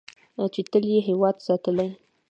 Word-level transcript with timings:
چې 0.53 0.61
تل 0.71 0.83
یې 0.93 0.99
هیواد 1.09 1.35
ساتلی. 1.45 1.89